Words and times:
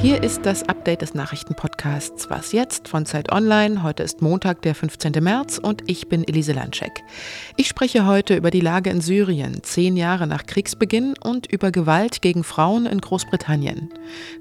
Hier 0.00 0.22
ist 0.22 0.46
das 0.46 0.66
Update 0.66 1.02
des 1.02 1.12
Nachrichtenpodcasts 1.12 2.30
Was 2.30 2.52
jetzt 2.52 2.88
von 2.88 3.04
Zeit 3.04 3.30
Online. 3.30 3.82
Heute 3.82 4.02
ist 4.02 4.22
Montag, 4.22 4.62
der 4.62 4.74
15. 4.74 5.12
März 5.22 5.58
und 5.58 5.82
ich 5.90 6.08
bin 6.08 6.26
Elise 6.26 6.52
Landschek. 6.52 7.02
Ich 7.58 7.68
spreche 7.68 8.06
heute 8.06 8.34
über 8.34 8.50
die 8.50 8.62
Lage 8.62 8.88
in 8.88 9.02
Syrien, 9.02 9.62
zehn 9.62 9.98
Jahre 9.98 10.26
nach 10.26 10.46
Kriegsbeginn 10.46 11.14
und 11.22 11.52
über 11.52 11.70
Gewalt 11.70 12.22
gegen 12.22 12.44
Frauen 12.44 12.86
in 12.86 13.02
Großbritannien. 13.02 13.90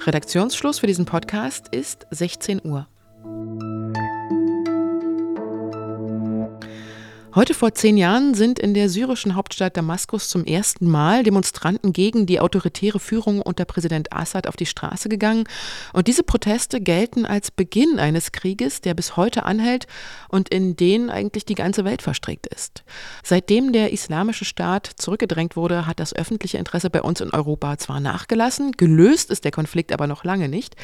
Redaktionsschluss 0.05 0.79
für 0.79 0.87
diesen 0.87 1.05
Podcast 1.05 1.67
ist 1.75 2.07
16 2.11 2.61
Uhr. 2.63 2.87
Heute 7.35 7.53
vor 7.53 7.75
zehn 7.75 7.95
Jahren 7.95 8.33
sind 8.33 8.57
in 8.57 8.73
der 8.73 8.89
syrischen 8.89 9.35
Hauptstadt 9.35 9.77
Damaskus 9.77 10.29
zum 10.29 10.45
ersten 10.45 10.89
Mal 10.89 11.21
Demonstranten 11.21 11.93
gegen 11.93 12.25
die 12.25 12.39
autoritäre 12.39 12.99
Führung 12.99 13.39
unter 13.39 13.65
Präsident 13.65 14.11
Assad 14.11 14.47
auf 14.47 14.55
die 14.55 14.65
Straße 14.65 15.09
gegangen. 15.09 15.43
Und 15.93 16.07
diese 16.07 16.23
Proteste 16.23 16.81
gelten 16.81 17.27
als 17.27 17.51
Beginn 17.51 17.99
eines 17.99 18.31
Krieges, 18.31 18.81
der 18.81 18.95
bis 18.95 19.15
heute 19.15 19.43
anhält 19.43 19.85
und 20.29 20.49
in 20.49 20.75
den 20.75 21.11
eigentlich 21.11 21.45
die 21.45 21.53
ganze 21.53 21.85
Welt 21.85 22.01
verstrickt 22.01 22.47
ist. 22.47 22.83
Seitdem 23.23 23.73
der 23.73 23.93
islamische 23.93 24.43
Staat 24.43 24.89
zurückgedrängt 24.97 25.55
wurde, 25.55 25.85
hat 25.85 25.99
das 25.99 26.15
öffentliche 26.15 26.57
Interesse 26.57 26.89
bei 26.89 27.03
uns 27.03 27.21
in 27.21 27.29
Europa 27.29 27.77
zwar 27.77 27.99
nachgelassen, 27.99 28.71
gelöst 28.71 29.29
ist 29.29 29.45
der 29.45 29.51
Konflikt 29.51 29.91
aber 29.91 30.07
noch 30.07 30.23
lange 30.23 30.49
nicht. 30.49 30.75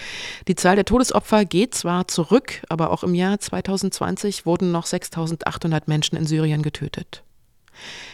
Die 0.48 0.56
Zahl 0.56 0.76
der 0.76 0.86
Todesopfer 0.86 1.44
geht 1.44 1.74
zwar 1.74 2.08
zurück, 2.08 2.62
aber 2.70 2.92
auch 2.92 3.04
im 3.04 3.16
Jahr 3.16 3.40
2020 3.40 4.46
wurden 4.46 4.72
noch 4.72 4.86
6800 4.86 5.88
Menschen 5.88 6.16
in 6.18 6.28
Syrien 6.28 6.35
Syrien 6.36 6.62
getötet. 6.62 7.24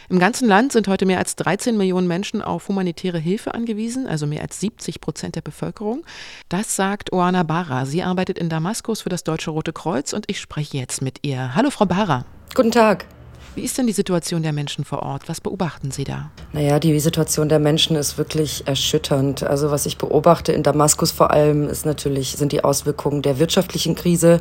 Im 0.08 0.18
ganzen 0.18 0.48
Land 0.48 0.72
sind 0.72 0.88
heute 0.88 1.06
mehr 1.06 1.18
als 1.18 1.36
13 1.36 1.76
Millionen 1.76 2.06
Menschen 2.06 2.42
auf 2.42 2.68
humanitäre 2.68 3.18
Hilfe 3.18 3.54
angewiesen, 3.54 4.06
also 4.06 4.26
mehr 4.26 4.42
als 4.42 4.60
70 4.60 5.00
Prozent 5.00 5.36
der 5.36 5.40
Bevölkerung. 5.40 6.04
Das 6.48 6.76
sagt 6.76 7.12
Oana 7.12 7.42
Barra. 7.42 7.86
Sie 7.86 8.02
arbeitet 8.02 8.38
in 8.38 8.48
Damaskus 8.48 9.02
für 9.02 9.08
das 9.08 9.24
Deutsche 9.24 9.50
Rote 9.50 9.72
Kreuz 9.72 10.12
und 10.12 10.24
ich 10.28 10.40
spreche 10.40 10.76
jetzt 10.76 11.02
mit 11.02 11.20
ihr. 11.22 11.54
Hallo, 11.54 11.70
Frau 11.70 11.86
Barra. 11.86 12.26
Guten 12.54 12.72
Tag. 12.72 13.06
Wie 13.54 13.64
ist 13.64 13.76
denn 13.76 13.86
die 13.86 13.92
Situation 13.92 14.42
der 14.42 14.54
Menschen 14.54 14.82
vor 14.82 15.02
Ort? 15.02 15.28
Was 15.28 15.42
beobachten 15.42 15.90
Sie 15.90 16.04
da? 16.04 16.30
Naja, 16.54 16.78
die 16.78 16.98
Situation 17.00 17.50
der 17.50 17.58
Menschen 17.58 17.96
ist 17.96 18.16
wirklich 18.16 18.66
erschütternd. 18.66 19.42
Also 19.42 19.70
was 19.70 19.84
ich 19.84 19.98
beobachte 19.98 20.52
in 20.52 20.62
Damaskus 20.62 21.10
vor 21.10 21.32
allem 21.32 21.68
ist 21.68 21.84
natürlich, 21.84 22.32
sind 22.32 22.52
die 22.52 22.64
Auswirkungen 22.64 23.20
der 23.20 23.38
wirtschaftlichen 23.38 23.94
Krise, 23.94 24.40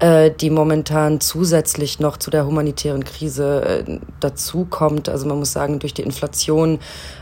äh, 0.00 0.30
die 0.30 0.50
momentan 0.50 1.20
zusätzlich 1.20 1.98
noch 1.98 2.18
zu 2.18 2.30
der 2.30 2.44
humanitären 2.44 3.04
Krise 3.04 3.84
äh, 3.86 3.98
dazukommt. 4.20 5.08
Also 5.08 5.26
man 5.26 5.38
muss 5.38 5.52
sagen, 5.52 5.78
durch 5.78 5.94
die 5.94 6.02
Inflation 6.02 6.78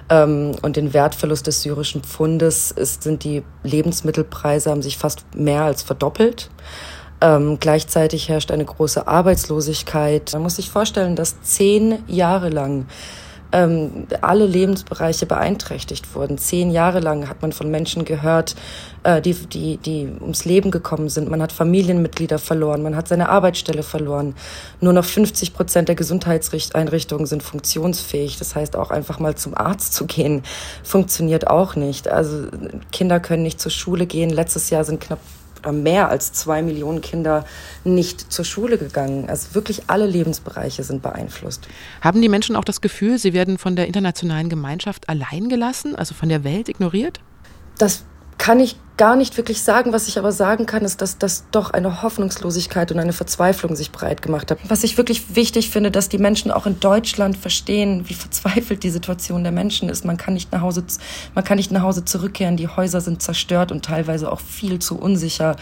ähm, 0.09 0.57
und 0.63 0.75
den 0.75 0.93
Wertverlust 0.93 1.47
des 1.47 1.63
syrischen 1.63 2.03
Pfundes 2.03 2.73
ist, 2.73 3.05
sind 3.05 3.23
die 3.23 3.45
Lebensmittelpreise 3.63 4.71
haben 4.71 4.83
sich 4.83 4.99
fast 4.99 5.25
mehr 5.37 5.63
als 5.63 5.83
verdoppelt. 5.83 6.51
Ähm, 7.23 7.59
gleichzeitig 7.61 8.29
herrscht 8.29 8.51
eine 8.51 8.65
große 8.65 9.07
Arbeitslosigkeit. 9.07 10.33
Man 10.33 10.43
muss 10.43 10.57
sich 10.57 10.71
vorstellen, 10.71 11.17
dass 11.17 11.43
zehn 11.43 11.99
Jahre 12.09 12.49
lang 12.49 12.87
ähm, 13.53 14.07
alle 14.21 14.47
Lebensbereiche 14.47 15.27
beeinträchtigt 15.27 16.15
wurden. 16.15 16.39
Zehn 16.39 16.71
Jahre 16.71 17.01
lang 17.01 17.29
hat 17.29 17.43
man 17.43 17.53
von 17.53 17.71
Menschen 17.71 18.05
gehört, 18.05 18.55
äh, 19.03 19.21
die, 19.21 19.35
die, 19.35 19.77
die 19.79 20.09
ums 20.21 20.45
Leben 20.45 20.71
gekommen 20.71 21.09
sind. 21.09 21.29
Man 21.29 21.43
hat 21.43 21.53
Familienmitglieder 21.53 22.39
verloren, 22.39 22.83
man 22.83 22.97
hat 22.97 23.09
seine 23.09 23.29
Arbeitsstelle 23.29 23.83
verloren. 23.83 24.35
Nur 24.81 24.93
noch 24.93 25.05
50 25.05 25.55
Prozent 25.55 25.89
der 25.89 25.97
Gesundheitseinrichtungen 25.97 27.27
sind 27.27 27.43
funktionsfähig. 27.43 28.39
Das 28.39 28.55
heißt, 28.55 28.77
auch 28.77 28.91
einfach 28.91 29.19
mal 29.19 29.35
zum 29.35 29.57
Arzt 29.57 29.95
zu 29.95 30.07
gehen, 30.07 30.43
funktioniert 30.83 31.49
auch 31.49 31.77
nicht. 31.77 32.09
Also 32.09 32.47
Kinder 32.93 33.21
können 33.21 33.43
nicht 33.43 33.61
zur 33.61 33.73
Schule 33.73 34.07
gehen. 34.07 34.31
Letztes 34.31 34.71
Jahr 34.71 34.85
sind 34.85 35.01
knapp 35.01 35.19
mehr 35.71 36.09
als 36.09 36.33
zwei 36.33 36.63
Millionen 36.63 37.01
Kinder 37.01 37.45
nicht 37.85 38.33
zur 38.33 38.45
Schule 38.45 38.79
gegangen. 38.79 39.29
Also 39.29 39.55
wirklich 39.55 39.85
alle 39.89 40.07
Lebensbereiche 40.07 40.83
sind 40.83 41.03
beeinflusst. 41.03 41.69
Haben 42.01 42.23
die 42.23 42.29
Menschen 42.29 42.57
auch 42.57 42.65
das 42.65 42.81
Gefühl, 42.81 43.19
sie 43.19 43.33
werden 43.33 43.59
von 43.59 43.77
der 43.77 43.87
internationalen 43.87 44.49
Gemeinschaft 44.49 45.09
allein 45.09 45.49
gelassen, 45.49 45.95
also 45.97 46.15
von 46.15 46.29
der 46.29 46.45
Welt 46.45 46.69
ignoriert? 46.69 47.21
Das 47.79 48.05
kann 48.39 48.61
ich 48.61 48.77
gar 49.01 49.17
nicht 49.17 49.39
wirklich 49.39 49.63
sagen. 49.63 49.95
Was 49.95 50.09
ich 50.09 50.19
aber 50.19 50.31
sagen 50.31 50.67
kann, 50.67 50.85
ist, 50.85 51.01
dass 51.01 51.17
das 51.17 51.45
doch 51.53 51.71
eine 51.71 52.03
Hoffnungslosigkeit 52.03 52.93
und 52.93 52.99
eine 52.99 53.15
Verzweiflung 53.15 53.75
sich 53.75 53.93
breit 53.93 54.21
gemacht 54.21 54.51
hat. 54.51 54.59
Was 54.69 54.85
ich 54.85 54.99
wirklich 54.99 55.35
wichtig 55.35 55.71
finde, 55.71 55.91
dass 55.91 56.11
die 56.11 56.19
Menschen 56.19 56.51
auch 56.51 56.67
in 56.67 56.81
Deutschland 56.81 57.35
verstehen, 57.39 58.11
wie 58.11 58.15
verzweifelt 58.15 58.83
die 58.83 58.91
Situation 58.91 59.43
der 59.43 59.53
Menschen 59.53 59.89
ist. 59.89 60.05
Man 60.05 60.19
kann 60.19 60.35
nicht 60.35 60.53
nach 60.53 60.61
Hause, 60.61 60.85
man 61.35 61.45
kann 61.45 61.57
nicht 61.57 61.73
nach 61.73 61.81
Hause 61.81 62.05
zurückkehren. 62.05 62.59
Die 62.59 62.69
Häuser 62.69 63.01
sind 63.01 63.23
zerstört 63.23 63.73
und 63.73 63.83
teilweise 63.83 64.31
auch 64.31 64.41
viel 64.41 64.81
zu 64.81 64.99
unsicher 64.99 65.57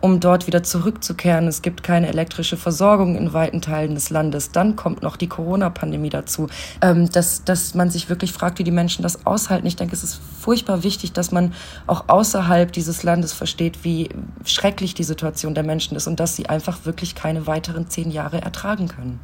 um 0.00 0.20
dort 0.20 0.46
wieder 0.46 0.62
zurückzukehren. 0.62 1.48
Es 1.48 1.62
gibt 1.62 1.82
keine 1.82 2.08
elektrische 2.08 2.56
Versorgung 2.56 3.16
in 3.16 3.32
weiten 3.32 3.60
Teilen 3.60 3.94
des 3.94 4.10
Landes. 4.10 4.52
Dann 4.52 4.76
kommt 4.76 5.02
noch 5.02 5.16
die 5.16 5.26
Corona-Pandemie 5.26 6.10
dazu, 6.10 6.48
ähm, 6.82 7.10
dass, 7.10 7.44
dass 7.44 7.74
man 7.74 7.90
sich 7.90 8.08
wirklich 8.08 8.32
fragt, 8.32 8.58
wie 8.58 8.64
die 8.64 8.70
Menschen 8.70 9.02
das 9.02 9.26
aushalten. 9.26 9.66
Ich 9.66 9.76
denke, 9.76 9.94
es 9.94 10.04
ist 10.04 10.20
furchtbar 10.38 10.82
wichtig, 10.82 11.12
dass 11.12 11.32
man 11.32 11.54
auch 11.86 12.04
außerhalb 12.08 12.72
dieses 12.76 13.02
Landes 13.02 13.32
versteht, 13.32 13.82
wie 13.82 14.08
schrecklich 14.44 14.94
die 14.94 15.04
Situation 15.04 15.54
der 15.54 15.64
Menschen 15.64 15.96
ist 15.96 16.06
und 16.06 16.20
dass 16.20 16.36
sie 16.36 16.48
einfach 16.48 16.84
wirklich 16.84 17.14
keine 17.14 17.46
weiteren 17.46 17.88
zehn 17.88 18.10
Jahre 18.10 18.42
ertragen 18.42 18.88
können. 18.88 19.18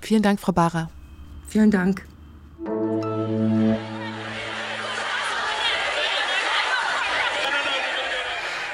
Vielen 0.00 0.22
Dank, 0.22 0.40
Frau 0.40 0.52
Barra. 0.52 0.88
Vielen 1.46 1.70
Dank. 1.70 2.06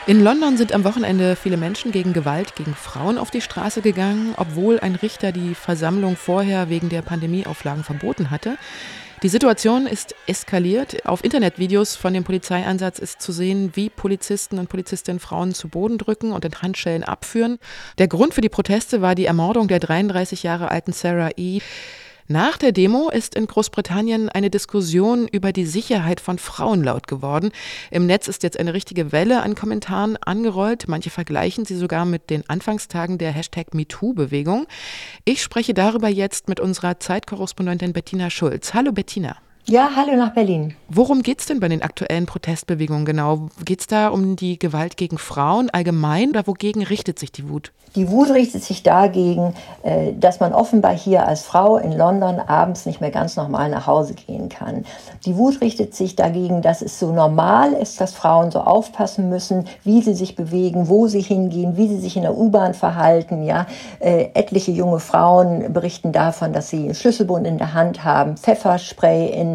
In 0.07 0.25
London 0.25 0.57
sind 0.57 0.73
am 0.73 0.83
Wochenende 0.83 1.37
viele 1.37 1.57
Menschen 1.57 1.93
gegen 1.93 2.13
Gewalt 2.13 2.57
gegen 2.57 2.75
Frauen 2.75 3.17
auf 3.17 3.31
die 3.31 3.41
Straße 3.41 3.81
gegangen, 3.81 4.35
obwohl 4.37 4.81
ein 4.81 4.97
Richter 4.97 5.31
die 5.31 5.55
Versammlung 5.55 6.17
vorher 6.17 6.69
wegen 6.69 6.89
der 6.89 7.03
Pandemieauflagen 7.03 7.85
verboten 7.85 8.31
hatte. 8.31 8.57
Die 9.23 9.29
Situation 9.29 9.87
ist 9.87 10.15
eskaliert. 10.27 11.05
Auf 11.05 11.23
Internetvideos 11.23 11.95
von 11.95 12.15
dem 12.15 12.25
Polizeieinsatz 12.25 12.99
ist 12.99 13.21
zu 13.21 13.33
sehen, 13.33 13.73
wie 13.75 13.91
Polizisten 13.91 14.59
und 14.59 14.71
Polizistinnen 14.71 15.21
Frauen 15.21 15.53
zu 15.53 15.69
Boden 15.69 15.99
drücken 15.99 16.33
und 16.33 16.47
in 16.47 16.55
Handschellen 16.55 17.05
abführen. 17.05 17.59
Der 17.99 18.09
Grund 18.09 18.33
für 18.33 18.41
die 18.41 18.49
Proteste 18.49 19.03
war 19.03 19.15
die 19.15 19.27
Ermordung 19.27 19.69
der 19.69 19.79
33 19.79 20.43
Jahre 20.43 20.71
alten 20.71 20.93
Sarah 20.93 21.33
E. 21.37 21.61
Nach 22.33 22.57
der 22.57 22.71
Demo 22.71 23.11
ist 23.11 23.35
in 23.35 23.49
Großbritannien 23.49 24.29
eine 24.29 24.51
Diskussion 24.51 25.27
über 25.27 25.53
die 25.53 25.67
Sicherheit 25.67 26.21
von 26.21 26.39
Frauen 26.39 26.85
laut 26.85 27.09
geworden. 27.09 27.51
Im 27.91 28.07
Netz 28.07 28.29
ist 28.29 28.45
jetzt 28.45 28.57
eine 28.57 28.73
richtige 28.73 29.11
Welle 29.11 29.43
an 29.43 29.57
Kommentaren 29.57 30.17
angerollt. 30.17 30.87
Manche 30.87 31.11
vergleichen 31.11 31.65
sie 31.65 31.75
sogar 31.75 32.05
mit 32.05 32.31
den 32.31 32.49
Anfangstagen 32.49 33.19
der 33.19 33.33
Hashtag 33.33 33.75
MeToo-Bewegung. 33.75 34.69
Ich 35.25 35.43
spreche 35.43 35.75
darüber 35.75 36.07
jetzt 36.07 36.47
mit 36.47 36.61
unserer 36.61 37.01
Zeitkorrespondentin 37.01 37.93
Bettina 37.93 38.31
Schulz. 38.31 38.75
Hallo 38.75 38.93
Bettina. 38.93 39.37
Ja, 39.67 39.91
hallo 39.95 40.17
nach 40.17 40.33
Berlin. 40.33 40.75
Worum 40.89 41.23
geht 41.23 41.41
es 41.41 41.47
denn 41.47 41.61
bei 41.61 41.69
den 41.69 41.83
aktuellen 41.83 42.27
Protestbewegungen 42.27 43.05
genau? 43.05 43.49
Geht 43.65 43.81
es 43.81 43.87
da 43.87 44.09
um 44.09 44.35
die 44.35 44.59
Gewalt 44.59 44.97
gegen 44.97 45.19
Frauen 45.19 45.71
allgemein 45.71 46.31
oder 46.31 46.47
wogegen 46.47 46.83
richtet 46.83 47.19
sich 47.19 47.31
die 47.31 47.49
Wut? 47.49 47.71
Die 47.97 48.09
Wut 48.09 48.31
richtet 48.31 48.63
sich 48.63 48.85
dagegen, 48.85 49.55
äh, 49.83 50.13
dass 50.13 50.39
man 50.39 50.53
offenbar 50.53 50.97
hier 50.97 51.27
als 51.27 51.43
Frau 51.43 51.77
in 51.77 51.93
London 51.93 52.39
abends 52.39 52.87
nicht 52.87 53.01
mehr 53.01 53.11
ganz 53.11 53.37
normal 53.37 53.69
nach 53.69 53.87
Hause 53.87 54.15
gehen 54.15 54.49
kann. 54.49 54.85
Die 55.25 55.37
Wut 55.37 55.61
richtet 55.61 55.95
sich 55.95 56.15
dagegen, 56.15 56.63
dass 56.63 56.83
es 56.83 57.01
so 57.01 57.13
normal 57.13 57.73
ist, 57.73 58.01
dass 58.01 58.15
Frauen 58.15 58.53
so 58.53 58.61
aufpassen 58.61 59.29
müssen, 59.29 59.67
wie 59.83 60.03
sie 60.03 60.15
sich 60.15 60.37
bewegen, 60.37 60.89
wo 60.89 61.09
sie 61.09 61.21
hingehen, 61.21 61.77
wie 61.77 61.89
sie 61.89 61.99
sich 61.99 62.17
in 62.17 62.23
der 62.23 62.37
U-Bahn 62.37 62.75
verhalten. 62.75 63.43
Ja, 63.43 63.67
äh, 63.99 64.29
etliche 64.35 64.71
junge 64.71 65.01
Frauen 65.01 65.73
berichten 65.73 66.13
davon, 66.13 66.53
dass 66.53 66.71
sie 66.71 66.85
einen 66.85 66.95
Schlüsselbund 66.95 67.45
in 67.45 67.59
der 67.59 67.75
Hand 67.75 68.05
haben, 68.05 68.37
Pfefferspray 68.37 69.31
in 69.31 69.50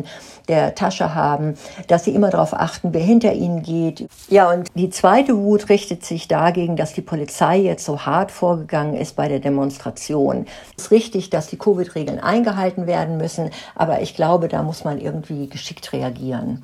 der 0.48 0.76
Tasche 0.76 1.16
haben, 1.16 1.56
dass 1.88 2.04
sie 2.04 2.12
immer 2.12 2.30
darauf 2.30 2.54
achten, 2.54 2.94
wer 2.94 3.02
hinter 3.02 3.34
ihnen 3.34 3.64
geht. 3.64 4.08
Ja, 4.30 4.52
und 4.52 4.68
die 4.76 4.90
zweite 4.90 5.38
Wut 5.38 5.70
richtet 5.70 6.06
sich 6.06 6.28
dagegen, 6.28 6.76
dass 6.76 6.94
die 6.94 7.02
Polizei 7.02 7.58
jetzt 7.58 7.86
so 7.86 8.02
hart 8.02 8.32
vorgegangen 8.32 8.96
ist 8.96 9.16
bei 9.16 9.28
der 9.28 9.40
Demonstration. 9.40 10.46
Es 10.78 10.86
ist 10.86 10.92
richtig, 10.92 11.30
dass 11.30 11.48
die 11.48 11.58
Covid-Regeln 11.58 12.20
eingehalten 12.20 12.88
werden 12.88 13.18
müssen, 13.18 13.50
aber 13.76 14.02
ich 14.02 14.16
glaube, 14.16 14.48
da 14.48 14.64
muss 14.64 14.84
man 14.84 15.00
irgendwie 15.00 15.48
geschickt 15.48 15.94
reagieren. 15.94 16.64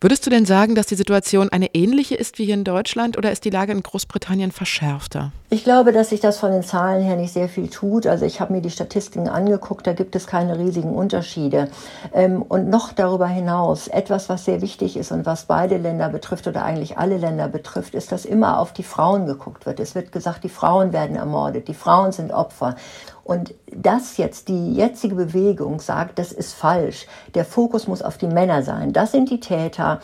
Würdest 0.00 0.26
du 0.26 0.30
denn 0.30 0.46
sagen, 0.46 0.74
dass 0.74 0.86
die 0.86 0.94
Situation 0.94 1.48
eine 1.50 1.74
ähnliche 1.74 2.14
ist 2.14 2.38
wie 2.38 2.46
hier 2.46 2.54
in 2.54 2.64
Deutschland 2.64 3.18
oder 3.18 3.30
ist 3.32 3.44
die 3.44 3.50
Lage 3.50 3.72
in 3.72 3.82
Großbritannien 3.82 4.52
verschärfter? 4.52 5.32
Ich 5.50 5.64
glaube, 5.64 5.92
dass 5.92 6.10
sich 6.10 6.20
das 6.20 6.38
von 6.38 6.52
den 6.52 6.62
Zahlen 6.62 7.02
her 7.02 7.16
nicht 7.16 7.32
sehr 7.32 7.48
viel 7.48 7.68
tut. 7.68 8.06
Also 8.06 8.26
ich 8.26 8.40
habe 8.40 8.52
mir 8.52 8.60
die 8.60 8.70
Statistiken 8.70 9.28
angeguckt, 9.28 9.86
da 9.86 9.94
gibt 9.94 10.14
es 10.14 10.26
keine 10.26 10.58
riesigen 10.58 10.94
Unterschiede. 10.94 11.68
Ähm, 12.12 12.42
und 12.42 12.67
noch 12.68 12.92
darüber 12.92 13.26
hinaus, 13.26 13.88
etwas, 13.88 14.28
was 14.28 14.44
sehr 14.44 14.60
wichtig 14.60 14.96
ist 14.96 15.10
und 15.10 15.26
was 15.26 15.46
beide 15.46 15.78
Länder 15.78 16.08
betrifft 16.08 16.46
oder 16.46 16.64
eigentlich 16.64 16.98
alle 16.98 17.16
Länder 17.16 17.48
betrifft, 17.48 17.94
ist, 17.94 18.12
dass 18.12 18.24
immer 18.24 18.58
auf 18.58 18.72
die 18.72 18.82
Frauen 18.82 19.26
geguckt 19.26 19.66
wird. 19.66 19.80
Es 19.80 19.94
wird 19.94 20.12
gesagt, 20.12 20.44
die 20.44 20.48
Frauen 20.48 20.92
werden 20.92 21.16
ermordet, 21.16 21.68
die 21.68 21.74
Frauen 21.74 22.12
sind 22.12 22.32
Opfer. 22.32 22.76
Und 23.24 23.54
das 23.74 24.16
jetzt, 24.16 24.48
die 24.48 24.74
jetzige 24.74 25.14
Bewegung 25.14 25.80
sagt, 25.80 26.18
das 26.18 26.32
ist 26.32 26.54
falsch. 26.54 27.06
Der 27.34 27.44
Fokus 27.44 27.86
muss 27.86 28.02
auf 28.02 28.18
die 28.18 28.26
Männer 28.26 28.62
sein. 28.62 28.92
Das 28.92 29.12
sind 29.12 29.30
die 29.30 29.40
Täter. 29.40 30.00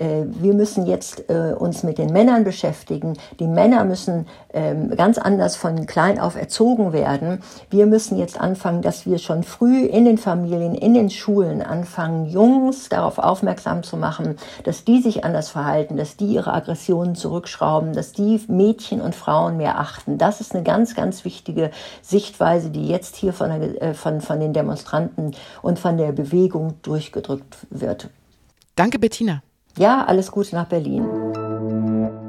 Äh, 0.00 0.24
wir 0.26 0.54
müssen 0.54 0.86
jetzt 0.86 1.28
äh, 1.28 1.54
uns 1.56 1.82
mit 1.82 1.98
den 1.98 2.12
Männern 2.12 2.42
beschäftigen. 2.42 3.16
Die 3.38 3.46
Männer 3.46 3.84
müssen 3.84 4.26
ähm, 4.52 4.96
ganz 4.96 5.18
anders 5.18 5.56
von 5.56 5.86
klein 5.86 6.18
auf 6.18 6.36
erzogen 6.36 6.92
werden. 6.92 7.42
Wir 7.68 7.86
müssen 7.86 8.16
jetzt 8.16 8.40
anfangen, 8.40 8.80
dass 8.82 9.04
wir 9.04 9.18
schon 9.18 9.42
früh 9.42 9.84
in 9.84 10.06
den 10.06 10.16
Familien, 10.16 10.74
in 10.74 10.94
den 10.94 11.10
Schulen 11.10 11.60
anfangen, 11.62 12.26
Jungs 12.26 12.88
darauf 12.88 13.18
aufmerksam 13.18 13.82
zu 13.82 13.96
machen, 13.96 14.36
dass 14.64 14.84
die 14.84 15.02
sich 15.02 15.24
anders 15.24 15.50
verhalten, 15.50 15.96
dass 15.96 16.16
die 16.16 16.32
ihre 16.32 16.54
Aggressionen 16.54 17.14
zurückschrauben, 17.14 17.92
dass 17.92 18.12
die 18.12 18.40
Mädchen 18.48 19.02
und 19.02 19.14
Frauen 19.14 19.58
mehr 19.58 19.78
achten. 19.78 20.16
Das 20.16 20.40
ist 20.40 20.54
eine 20.54 20.64
ganz, 20.64 20.94
ganz 20.94 21.24
wichtige 21.24 21.70
Sichtweise, 22.00 22.70
die 22.70 22.88
jetzt 22.88 23.16
hier 23.16 23.34
von, 23.34 23.48
der, 23.50 23.82
äh, 23.82 23.94
von, 23.94 24.22
von 24.22 24.40
den 24.40 24.54
Demonstranten 24.54 25.32
und 25.60 25.78
von 25.78 25.98
der 25.98 26.12
Bewegung 26.12 26.74
durchgedrückt 26.82 27.58
wird. 27.68 28.08
Danke, 28.76 28.98
Bettina. 28.98 29.42
Ja, 29.78 30.04
alles 30.04 30.30
Gute 30.30 30.54
nach 30.54 30.66
Berlin. 30.66 31.04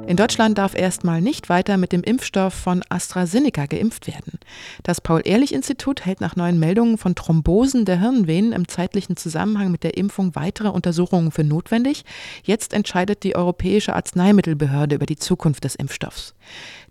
In 0.06 0.16
Deutschland 0.16 0.58
darf 0.58 0.74
erstmal 0.74 1.22
nicht 1.22 1.48
weiter 1.48 1.76
mit 1.76 1.92
dem 1.92 2.02
Impfstoff 2.02 2.52
von 2.52 2.82
AstraZeneca 2.88 3.66
geimpft 3.66 4.08
werden. 4.08 4.38
Das 4.82 5.00
Paul-Ehrlich-Institut 5.00 6.04
hält 6.04 6.20
nach 6.20 6.36
neuen 6.36 6.58
Meldungen 6.58 6.98
von 6.98 7.14
Thrombosen 7.14 7.84
der 7.84 8.00
Hirnvenen 8.00 8.52
im 8.52 8.68
zeitlichen 8.68 9.16
Zusammenhang 9.16 9.70
mit 9.70 9.84
der 9.84 9.96
Impfung 9.96 10.34
weitere 10.34 10.68
Untersuchungen 10.68 11.30
für 11.30 11.44
notwendig. 11.44 12.04
Jetzt 12.42 12.74
entscheidet 12.74 13.22
die 13.22 13.36
Europäische 13.36 13.94
Arzneimittelbehörde 13.94 14.96
über 14.96 15.06
die 15.06 15.16
Zukunft 15.16 15.64
des 15.64 15.76
Impfstoffs. 15.76 16.34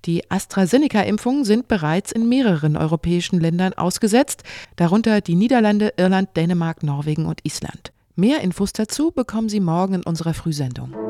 Die 0.06 0.31
AstraZeneca-Impfungen 0.31 1.44
sind 1.44 1.68
bereits 1.68 2.12
in 2.12 2.27
mehreren 2.27 2.77
europäischen 2.77 3.39
Ländern 3.39 3.74
ausgesetzt, 3.74 4.44
darunter 4.77 5.21
die 5.21 5.36
Niederlande, 5.36 5.94
Irland, 5.98 6.36
Dänemark, 6.36 6.81
Norwegen 6.81 7.25
und 7.25 7.42
Island. 7.45 7.92
Mehr 8.22 8.42
Infos 8.42 8.72
dazu 8.72 9.10
bekommen 9.10 9.50
Sie 9.50 9.60
morgen 9.60 9.96
in 9.96 10.04
unserer 10.04 10.36
Frühsendung. 10.36 11.00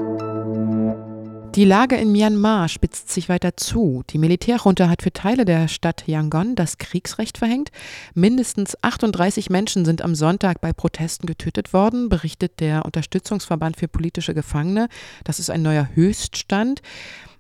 Die 1.56 1.66
Lage 1.66 1.98
in 1.98 2.14
Myanmar 2.14 2.70
spitzt 2.70 3.10
sich 3.10 3.28
weiter 3.28 3.58
zu. 3.58 4.04
Die 4.10 4.18
Militärjunta 4.18 4.88
hat 4.88 5.02
für 5.02 5.12
Teile 5.12 5.44
der 5.44 5.68
Stadt 5.68 6.08
Yangon 6.08 6.56
das 6.56 6.78
Kriegsrecht 6.78 7.38
verhängt. 7.38 7.72
Mindestens 8.14 8.82
38 8.82 9.50
Menschen 9.50 9.84
sind 9.84 10.02
am 10.02 10.16
Sonntag 10.16 10.62
bei 10.62 10.72
Protesten 10.72 11.28
getötet 11.28 11.74
worden, 11.74 12.08
berichtet 12.08 12.62
der 12.62 12.86
Unterstützungsverband 12.86 13.76
für 13.76 13.90
politische 13.90 14.34
Gefangene. 14.34 14.88
Das 15.26 15.40
ist 15.40 15.50
ein 15.50 15.62
neuer 15.62 15.90
Höchststand. 15.94 16.82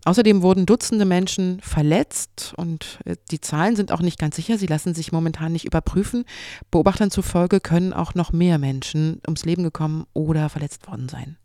Außerdem 0.03 0.41
wurden 0.41 0.65
Dutzende 0.65 1.05
Menschen 1.05 1.61
verletzt 1.61 2.53
und 2.57 2.99
äh, 3.05 3.15
die 3.31 3.39
Zahlen 3.39 3.77
sind 3.77 3.93
auch 3.93 4.01
nicht 4.01 4.19
ganz 4.19 4.35
sicher. 4.35 4.57
Sie 4.57 4.67
lassen 4.67 4.93
sich 4.93 5.13
momentan 5.13 5.53
nicht 5.53 5.63
überprüfen. 5.63 6.25
Beobachtern 6.69 7.11
zufolge 7.11 7.61
können 7.61 7.93
auch 7.93 8.13
noch 8.13 8.33
mehr 8.33 8.57
Menschen 8.57 9.21
ums 9.25 9.45
Leben 9.45 9.63
gekommen 9.63 10.05
oder 10.13 10.49
verletzt 10.49 10.87
worden 10.87 11.07
sein. 11.07 11.37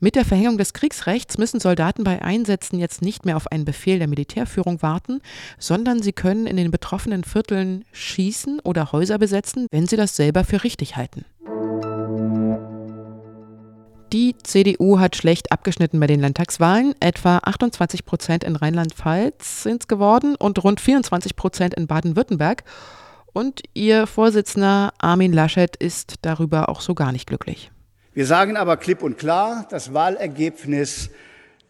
Mit 0.00 0.16
der 0.16 0.24
Verhängung 0.24 0.58
des 0.58 0.72
Kriegsrechts 0.72 1.38
müssen 1.38 1.60
Soldaten 1.60 2.02
bei 2.02 2.22
Einsätzen 2.22 2.78
jetzt 2.78 3.02
nicht 3.02 3.24
mehr 3.24 3.36
auf 3.36 3.50
einen 3.52 3.64
Befehl 3.64 3.98
der 3.98 4.08
Militärführung 4.08 4.82
warten, 4.82 5.20
sondern 5.58 6.02
sie 6.02 6.12
können 6.12 6.46
in 6.46 6.56
den 6.56 6.70
betroffenen 6.70 7.24
Vierteln 7.24 7.84
schießen 7.92 8.60
oder 8.60 8.92
Häuser 8.92 9.18
besetzen, 9.18 9.66
wenn 9.70 9.86
sie 9.86 9.96
das 9.96 10.16
selber 10.16 10.44
für 10.44 10.64
richtig 10.64 10.96
halten. 10.96 11.24
Die 14.12 14.36
CDU 14.42 14.98
hat 14.98 15.16
schlecht 15.16 15.50
abgeschnitten 15.52 15.98
bei 15.98 16.06
den 16.06 16.20
Landtagswahlen. 16.20 16.94
Etwa 17.00 17.38
28 17.38 18.04
Prozent 18.04 18.44
in 18.44 18.56
Rheinland-Pfalz 18.56 19.62
sind 19.62 19.84
es 19.84 19.88
geworden 19.88 20.34
und 20.34 20.62
rund 20.62 20.82
24 20.82 21.34
Prozent 21.34 21.72
in 21.72 21.86
Baden-Württemberg. 21.86 22.64
Und 23.32 23.62
ihr 23.72 24.06
Vorsitzender 24.06 24.92
Armin 24.98 25.32
Laschet 25.32 25.76
ist 25.76 26.16
darüber 26.20 26.68
auch 26.68 26.82
so 26.82 26.94
gar 26.94 27.12
nicht 27.12 27.26
glücklich. 27.26 27.71
Wir 28.14 28.26
sagen 28.26 28.58
aber 28.58 28.76
klipp 28.76 29.02
und 29.02 29.16
klar, 29.16 29.66
das 29.70 29.94
Wahlergebnis 29.94 31.08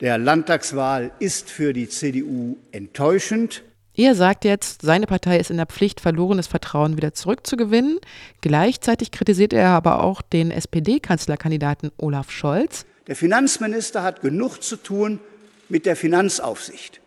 der 0.01 0.19
Landtagswahl 0.19 1.13
ist 1.21 1.49
für 1.51 1.73
die 1.73 1.89
CDU 1.89 2.57
enttäuschend. 2.73 3.63
Er 3.95 4.17
sagt 4.17 4.45
jetzt, 4.45 4.83
seine 4.83 5.07
Partei 5.07 5.39
ist 5.39 5.51
in 5.51 5.59
der 5.59 5.67
Pflicht, 5.67 6.01
verlorenes 6.01 6.49
Vertrauen 6.49 6.97
wieder 6.97 7.15
zurückzugewinnen. 7.15 8.01
Gleichzeitig 8.41 9.13
kritisiert 9.13 9.53
er 9.53 9.69
aber 9.69 10.03
auch 10.03 10.21
den 10.21 10.51
SPD-Kanzlerkandidaten 10.51 11.93
Olaf 11.99 12.33
Scholz. 12.33 12.87
Der 13.07 13.15
Finanzminister 13.15 14.03
hat 14.03 14.21
genug 14.23 14.63
zu 14.65 14.77
tun 14.77 15.21
mit 15.69 15.87
der 15.87 15.95
Finanzaufsicht. 15.95 17.01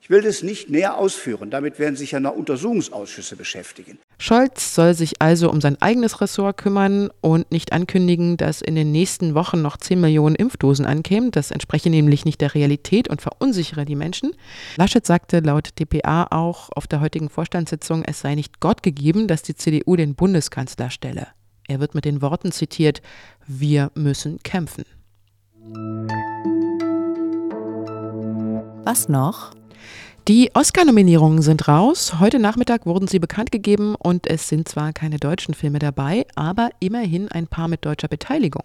Ich 0.00 0.08
will 0.08 0.22
das 0.22 0.42
nicht 0.42 0.70
näher 0.70 0.96
ausführen, 0.96 1.50
damit 1.50 1.78
werden 1.78 1.96
sich 1.96 2.12
ja 2.12 2.20
noch 2.20 2.34
Untersuchungsausschüsse 2.34 3.36
beschäftigen. 3.36 3.98
Scholz 4.22 4.74
soll 4.74 4.92
sich 4.92 5.22
also 5.22 5.50
um 5.50 5.62
sein 5.62 5.80
eigenes 5.80 6.20
Ressort 6.20 6.58
kümmern 6.58 7.08
und 7.22 7.50
nicht 7.50 7.72
ankündigen, 7.72 8.36
dass 8.36 8.60
in 8.60 8.74
den 8.74 8.92
nächsten 8.92 9.34
Wochen 9.34 9.62
noch 9.62 9.78
10 9.78 9.98
Millionen 9.98 10.36
Impfdosen 10.36 10.84
ankämen. 10.84 11.30
Das 11.30 11.50
entspreche 11.50 11.88
nämlich 11.88 12.26
nicht 12.26 12.42
der 12.42 12.54
Realität 12.54 13.08
und 13.08 13.22
verunsichere 13.22 13.86
die 13.86 13.96
Menschen. 13.96 14.32
Laschet 14.76 15.06
sagte 15.06 15.40
laut 15.40 15.70
dpa 15.80 16.28
auch 16.30 16.68
auf 16.74 16.86
der 16.86 17.00
heutigen 17.00 17.30
Vorstandssitzung, 17.30 18.04
es 18.04 18.20
sei 18.20 18.34
nicht 18.34 18.60
Gott 18.60 18.82
gegeben, 18.82 19.26
dass 19.26 19.42
die 19.42 19.54
CDU 19.54 19.96
den 19.96 20.14
Bundeskanzler 20.14 20.90
stelle. 20.90 21.28
Er 21.66 21.80
wird 21.80 21.94
mit 21.94 22.04
den 22.04 22.20
Worten 22.20 22.52
zitiert, 22.52 23.00
wir 23.46 23.90
müssen 23.94 24.38
kämpfen. 24.42 24.84
Was 28.84 29.08
noch? 29.08 29.52
Die 30.28 30.50
Oscar-Nominierungen 30.54 31.40
sind 31.40 31.66
raus. 31.66 32.20
Heute 32.20 32.38
Nachmittag 32.38 32.84
wurden 32.84 33.08
sie 33.08 33.18
bekannt 33.18 33.50
gegeben 33.50 33.94
und 33.94 34.26
es 34.26 34.48
sind 34.48 34.68
zwar 34.68 34.92
keine 34.92 35.16
deutschen 35.16 35.54
Filme 35.54 35.78
dabei, 35.78 36.26
aber 36.34 36.70
immerhin 36.78 37.28
ein 37.28 37.46
paar 37.46 37.68
mit 37.68 37.84
deutscher 37.84 38.06
Beteiligung. 38.06 38.64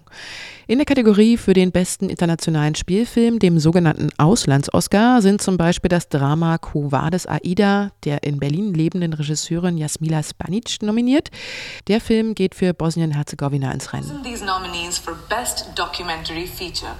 In 0.67 0.79
der 0.79 0.85
Kategorie 0.85 1.37
für 1.37 1.53
den 1.53 1.71
besten 1.71 2.09
internationalen 2.09 2.75
Spielfilm, 2.75 3.39
dem 3.39 3.57
sogenannten 3.57 4.09
Auslands-Oscar, 4.17 5.21
sind 5.21 5.41
zum 5.41 5.57
Beispiel 5.57 5.89
das 5.89 6.09
Drama 6.09 6.57
Quo 6.57 6.91
Vadis 6.91 7.25
Aida 7.25 7.91
der 8.03 8.23
in 8.23 8.39
Berlin 8.39 8.73
lebenden 8.73 9.13
Regisseurin 9.13 9.77
Jasmila 9.77 10.23
Spanic 10.23 10.81
nominiert. 10.81 11.31
Der 11.87 12.01
Film 12.01 12.35
geht 12.35 12.53
für 12.53 12.73
Bosnien-Herzegowina 12.73 13.71
ins 13.71 13.93
Rennen. 13.93 14.21
These 14.23 14.45
nominees 14.45 14.97
for 14.97 15.15
Best 15.29 15.69
Documentary 15.75 16.47
Feature 16.47 16.95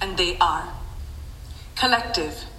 and 0.00 0.16
they 0.16 0.36
are 0.40 0.64
Collective 1.80 2.53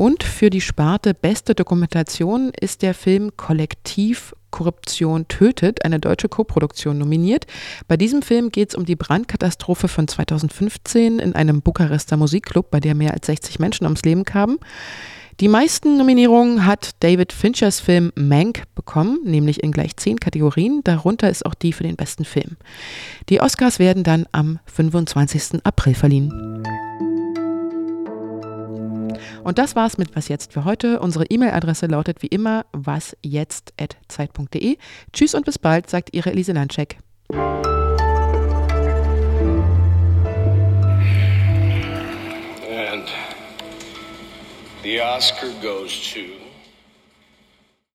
und 0.00 0.24
für 0.24 0.48
die 0.48 0.62
Sparte 0.62 1.12
Beste 1.12 1.54
Dokumentation 1.54 2.52
ist 2.58 2.80
der 2.80 2.94
Film 2.94 3.36
Kollektiv 3.36 4.34
Korruption 4.50 5.28
tötet, 5.28 5.84
eine 5.84 6.00
deutsche 6.00 6.30
Koproduktion, 6.30 6.96
nominiert. 6.96 7.46
Bei 7.86 7.98
diesem 7.98 8.22
Film 8.22 8.50
geht 8.50 8.70
es 8.70 8.74
um 8.74 8.86
die 8.86 8.96
Brandkatastrophe 8.96 9.88
von 9.88 10.08
2015 10.08 11.18
in 11.18 11.34
einem 11.34 11.60
Bukarester 11.60 12.16
Musikclub, 12.16 12.70
bei 12.70 12.80
der 12.80 12.94
mehr 12.94 13.12
als 13.12 13.26
60 13.26 13.58
Menschen 13.58 13.84
ums 13.84 14.00
Leben 14.00 14.24
kamen. 14.24 14.56
Die 15.38 15.48
meisten 15.48 15.98
Nominierungen 15.98 16.64
hat 16.64 16.92
David 17.00 17.34
Finchers 17.34 17.80
Film 17.80 18.10
Mank 18.14 18.62
bekommen, 18.74 19.18
nämlich 19.24 19.62
in 19.62 19.70
gleich 19.70 19.98
zehn 19.98 20.18
Kategorien. 20.18 20.80
Darunter 20.82 21.28
ist 21.28 21.44
auch 21.44 21.54
die 21.54 21.74
für 21.74 21.84
den 21.84 21.96
besten 21.96 22.24
Film. 22.24 22.56
Die 23.28 23.42
Oscars 23.42 23.78
werden 23.78 24.02
dann 24.02 24.24
am 24.32 24.60
25. 24.64 25.62
April 25.62 25.94
verliehen. 25.94 26.32
Und 29.42 29.58
das 29.58 29.74
war's 29.74 29.98
mit 29.98 30.14
Was 30.14 30.28
Jetzt 30.28 30.52
für 30.52 30.64
heute. 30.64 31.00
Unsere 31.00 31.24
E-Mail-Adresse 31.26 31.86
lautet 31.86 32.22
wie 32.22 32.26
immer 32.26 32.66
wasjetzt.zeit.de. 32.72 34.76
Tschüss 35.12 35.34
und 35.34 35.44
bis 35.44 35.58
bald, 35.58 35.88
sagt 35.88 36.14
Ihre 36.14 36.30
Elise 36.30 36.52
Landscheck. 36.52 36.98
And 37.30 37.38
the 44.82 45.00
Oscar 45.00 45.50
goes 45.62 46.12
to 46.12 46.49